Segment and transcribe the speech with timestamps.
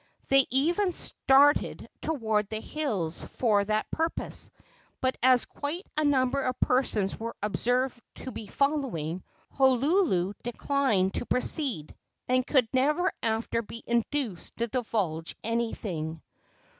[0.29, 4.49] They even started toward the hills for that purpose,
[4.99, 9.21] but, as quite a number of persons were observed to be following,
[9.59, 11.95] Hoolulu declined to proceed,
[12.27, 16.23] and could never after be induced to divulge anything.